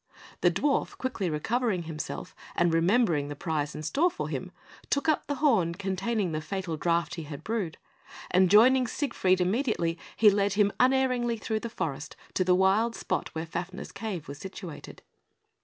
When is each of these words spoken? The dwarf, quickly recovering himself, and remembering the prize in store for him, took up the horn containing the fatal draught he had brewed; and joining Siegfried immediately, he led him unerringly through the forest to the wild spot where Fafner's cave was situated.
The 0.41 0.49
dwarf, 0.49 0.97
quickly 0.97 1.29
recovering 1.29 1.83
himself, 1.83 2.35
and 2.55 2.73
remembering 2.73 3.27
the 3.27 3.35
prize 3.35 3.75
in 3.75 3.83
store 3.83 4.09
for 4.09 4.29
him, 4.29 4.51
took 4.89 5.07
up 5.07 5.27
the 5.27 5.35
horn 5.35 5.75
containing 5.75 6.31
the 6.31 6.41
fatal 6.41 6.75
draught 6.75 7.13
he 7.13 7.23
had 7.25 7.43
brewed; 7.43 7.77
and 8.31 8.49
joining 8.49 8.87
Siegfried 8.87 9.39
immediately, 9.39 9.99
he 10.15 10.31
led 10.31 10.53
him 10.53 10.71
unerringly 10.79 11.37
through 11.37 11.59
the 11.59 11.69
forest 11.69 12.15
to 12.33 12.43
the 12.43 12.55
wild 12.55 12.95
spot 12.95 13.29
where 13.35 13.45
Fafner's 13.45 13.91
cave 13.91 14.27
was 14.27 14.39
situated. 14.39 15.03